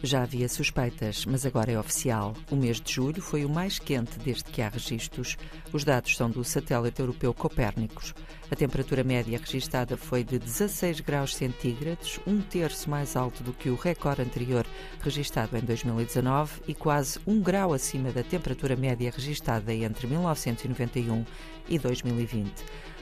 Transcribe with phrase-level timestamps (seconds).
[0.00, 2.32] Já havia suspeitas, mas agora é oficial.
[2.52, 5.36] O mês de julho foi o mais quente desde que há registros.
[5.72, 8.14] Os dados são do satélite europeu Copérnicos.
[8.48, 13.70] A temperatura média registada foi de 16 graus centígrados, um terço mais alto do que
[13.70, 14.64] o recorde anterior,
[15.00, 21.24] registado em 2019, e quase um grau acima da temperatura média registada entre 1991
[21.68, 22.52] e 2020.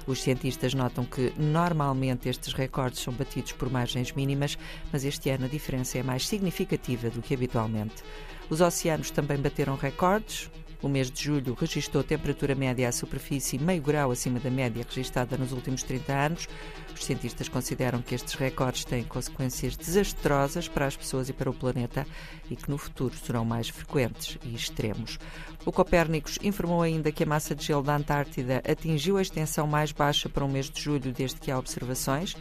[0.06, 4.56] Os cientistas notam que normalmente estes recordes são batidos por margens mínimas,
[4.92, 8.04] mas este ano a diferença é mais significativa do que habitualmente.
[8.48, 10.48] Os oceanos também bateram recordes.
[10.82, 15.36] O mês de julho registrou temperatura média à superfície meio grau acima da média registada
[15.36, 16.48] nos últimos 30 anos.
[16.94, 21.54] Os cientistas consideram que estes recordes têm consequências desastrosas para as pessoas e para o
[21.54, 22.06] planeta
[22.50, 25.18] e que no futuro serão mais frequentes e extremos.
[25.64, 29.92] O Copérnicos informou ainda que a massa de gelo da Antártida atingiu a extensão mais
[29.92, 32.36] baixa para o mês de julho desde que há observações.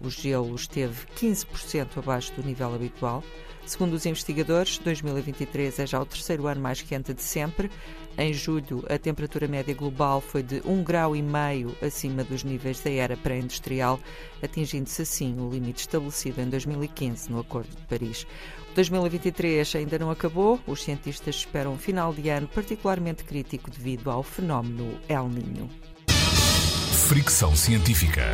[0.00, 3.24] O gelo esteve 15% abaixo do nível habitual.
[3.66, 7.55] Segundo os investigadores, 2023 é já o terceiro ano mais quente de sempre.
[8.18, 12.80] Em julho, a temperatura média global foi de 1,5 grau e meio acima dos níveis
[12.80, 14.00] da era pré-industrial,
[14.42, 18.26] atingindo-se assim o limite estabelecido em 2015 no Acordo de Paris.
[18.74, 20.58] 2023 ainda não acabou.
[20.66, 25.68] Os cientistas esperam um final de ano particularmente crítico devido ao fenómeno El Niño.
[27.08, 28.32] Fricção científica.